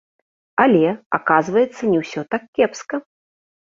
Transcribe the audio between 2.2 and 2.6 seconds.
так